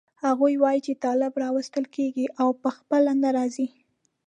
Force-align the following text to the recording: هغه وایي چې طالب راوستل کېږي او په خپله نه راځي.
هغه 0.23 0.35
وایي 0.63 0.81
چې 0.85 0.93
طالب 1.03 1.33
راوستل 1.43 1.85
کېږي 1.95 2.25
او 2.41 2.49
په 2.61 2.69
خپله 2.77 3.11
نه 3.23 3.29
راځي. 3.37 3.67